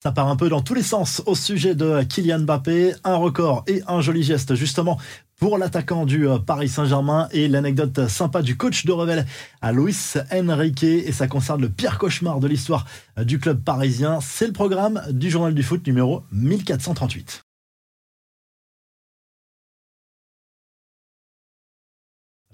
[0.00, 3.64] Ça part un peu dans tous les sens au sujet de Kylian Mbappé, un record
[3.66, 4.96] et un joli geste justement
[5.40, 9.26] pour l'attaquant du euh, Paris Saint-Germain et l'anecdote sympa du coach de Revel
[9.60, 12.86] à Luis Enrique et ça concerne le pire cauchemar de l'histoire
[13.18, 14.20] euh, du club parisien.
[14.20, 17.47] C'est le programme du journal du foot numéro 1438.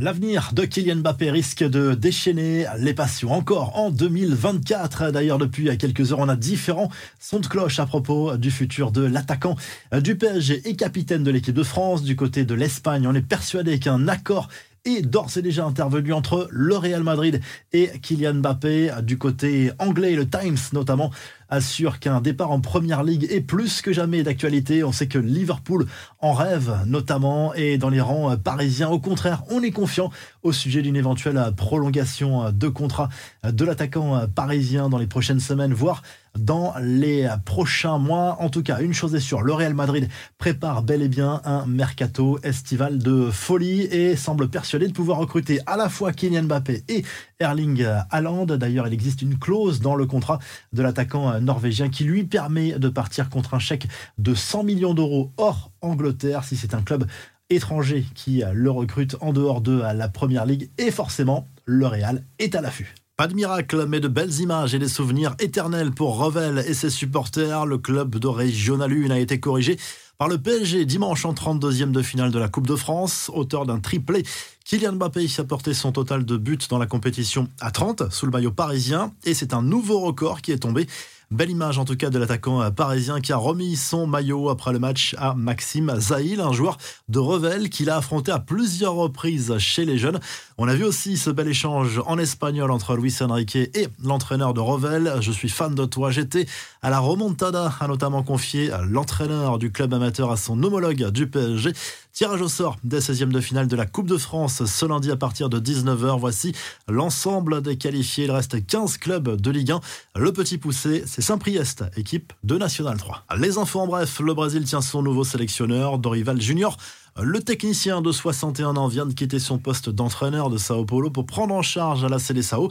[0.00, 5.10] L'avenir de Kylian Mbappé risque de déchaîner les passions encore en 2024.
[5.10, 9.02] D'ailleurs, depuis quelques heures, on a différents sons de cloche à propos du futur de
[9.02, 9.56] l'attaquant
[9.92, 12.02] du PSG et capitaine de l'équipe de France.
[12.02, 14.48] Du côté de l'Espagne, on est persuadé qu'un accord
[14.84, 17.40] est d'ores et déjà intervenu entre le Real Madrid
[17.72, 18.90] et Kylian Mbappé.
[19.02, 21.10] Du côté anglais, le Times notamment
[21.48, 24.84] assure qu'un départ en première ligue est plus que jamais d'actualité.
[24.84, 25.86] On sait que Liverpool
[26.20, 28.88] en rêve notamment et dans les rangs parisiens.
[28.88, 30.10] Au contraire, on est confiant
[30.42, 33.08] au sujet d'une éventuelle prolongation de contrat
[33.44, 36.02] de l'attaquant parisien dans les prochaines semaines, voire
[36.38, 38.36] dans les prochains mois.
[38.40, 41.66] En tout cas, une chose est sûre, le Real Madrid prépare bel et bien un
[41.66, 46.84] mercato estival de folie et semble persuadé de pouvoir recruter à la fois Kylian Mbappé
[46.88, 47.04] et
[47.40, 48.46] Erling Haaland.
[48.46, 50.38] D'ailleurs, il existe une clause dans le contrat
[50.72, 55.32] de l'attaquant norvégien qui lui permet de partir contre un chèque de 100 millions d'euros
[55.36, 57.06] hors Angleterre si c'est un club
[57.50, 62.54] étranger qui le recrute en dehors de la Première Ligue et forcément le Real est
[62.54, 62.94] à l'affût.
[63.16, 66.88] Pas de miracle, mais de belles images et des souvenirs éternels pour Revel et ses
[66.88, 67.66] supporters.
[67.66, 69.76] Le club de Régional 1 a été corrigé
[70.16, 73.30] par le PSG dimanche en 32e de finale de la Coupe de France.
[73.34, 74.22] Auteur d'un triplé,
[74.64, 78.32] Kylian Mbappé a porté son total de buts dans la compétition à 30 sous le
[78.32, 79.12] maillot parisien.
[79.24, 80.86] Et c'est un nouveau record qui est tombé
[81.32, 84.80] Belle image en tout cas de l'attaquant parisien qui a remis son maillot après le
[84.80, 86.76] match à Maxime Zahil, un joueur
[87.08, 90.18] de Revel qu'il a affronté à plusieurs reprises chez les jeunes.
[90.58, 94.60] On a vu aussi ce bel échange en espagnol entre Luis Enrique et l'entraîneur de
[94.60, 95.18] Revel.
[95.20, 96.46] Je suis fan de toi, j'étais
[96.82, 101.72] à la remontada, a notamment confié l'entraîneur du club amateur à son homologue du PSG.
[102.12, 105.16] Tirage au sort des 16e de finale de la Coupe de France ce lundi à
[105.16, 106.18] partir de 19h.
[106.18, 106.52] Voici
[106.88, 108.24] l'ensemble des qualifiés.
[108.24, 109.80] Il reste 15 clubs de Ligue 1.
[110.16, 113.24] Le petit poussé, c'est Saint-Priest, équipe de National 3.
[113.38, 116.76] Les infos en bref, le Brésil tient son nouveau sélectionneur, Dorival Junior.
[117.20, 121.26] Le technicien de 61 ans vient de quitter son poste d'entraîneur de Sao Paulo pour
[121.26, 122.68] prendre en charge à la Seleção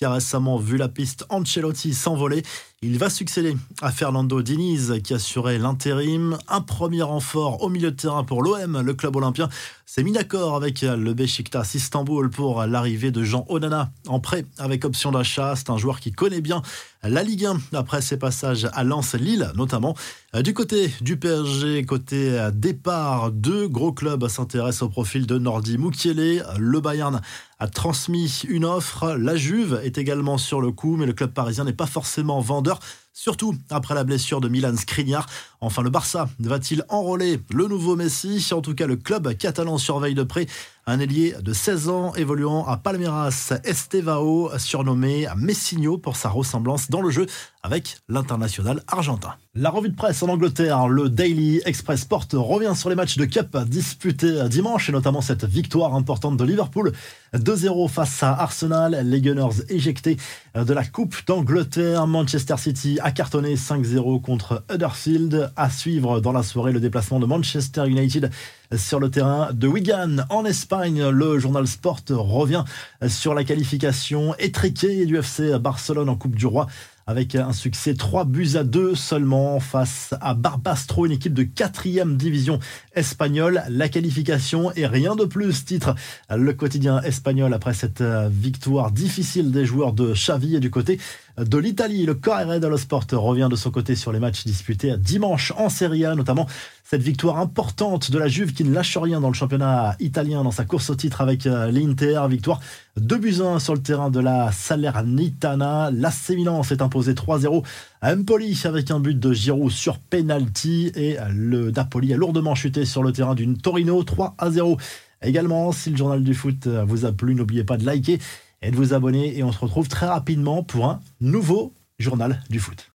[0.00, 2.42] qui a récemment vu la piste Ancelotti s'envoler.
[2.82, 6.38] Il va succéder à Fernando Diniz qui assurait l'intérim.
[6.48, 9.50] Un premier renfort au milieu de terrain pour l'OM, le club olympien,
[9.84, 14.86] s'est mis d'accord avec le Besiktas Istanbul pour l'arrivée de Jean Onana en prêt avec
[14.86, 15.56] option d'achat.
[15.56, 16.62] C'est un joueur qui connaît bien
[17.02, 19.94] la Ligue 1 après ses passages à Lens, Lille notamment.
[20.42, 26.44] Du côté du PSG, côté départ, deux gros clubs s'intéressent au profil de Nordi Mukiele.
[26.56, 27.20] Le Bayern
[27.58, 29.16] a transmis une offre.
[29.18, 32.69] La Juve est également sur le coup, mais le club parisien n'est pas forcément vendeur
[32.74, 35.26] profondeur surtout après la blessure de Milan Skriniar.
[35.60, 38.46] Enfin, le Barça va-t-il enrôler le nouveau Messi?
[38.52, 40.46] En tout cas, le club catalan surveille de près
[40.86, 47.02] un ailier de 16 ans évoluant à Palmeiras, Estevao, surnommé Messinho pour sa ressemblance dans
[47.02, 47.26] le jeu
[47.62, 49.34] avec l'international argentin.
[49.54, 53.24] La revue de presse en Angleterre, le Daily Express Sport revient sur les matchs de
[53.24, 56.92] Cup disputés dimanche et notamment cette victoire importante de Liverpool.
[57.34, 60.16] 2-0 face à Arsenal, les Gunners éjectés
[60.54, 66.42] de la Coupe d'Angleterre, Manchester City a cartonné 5-0 contre Huddersfield, à suivre dans la
[66.42, 68.30] soirée le déplacement de Manchester United
[68.76, 71.08] sur le terrain de Wigan en Espagne.
[71.08, 72.64] Le journal Sport revient
[73.08, 76.66] sur la qualification étriquée du FC Barcelone en Coupe du Roi
[77.06, 82.14] avec un succès 3 buts à 2 seulement face à Barbastro, une équipe de 4
[82.14, 82.60] division
[82.94, 83.64] espagnole.
[83.68, 85.96] La qualification et rien de plus, titre
[86.32, 91.00] le quotidien espagnol après cette victoire difficile des joueurs de Xavi et du côté
[91.44, 92.06] de l'Italie.
[92.06, 96.04] Le Corriere dello Sport revient de son côté sur les matchs disputés dimanche en Serie
[96.04, 96.46] A, notamment
[96.84, 100.50] cette victoire importante de la Juve qui ne lâche rien dans le championnat italien dans
[100.50, 102.20] sa course au titre avec euh, l'Inter.
[102.28, 102.60] Victoire
[102.96, 105.90] 2 buts 1 sur le terrain de la Salernitana.
[105.92, 107.64] L'AC Milan s'est imposé 3-0
[108.02, 112.84] à Empoli avec un but de Giroud sur penalty et le Napoli a lourdement chuté
[112.84, 114.76] sur le terrain d'une Torino 3 0.
[115.22, 118.18] Également, si le journal du foot vous a plu, n'oubliez pas de liker
[118.62, 122.60] et de vous abonner et on se retrouve très rapidement pour un nouveau journal du
[122.60, 122.92] foot.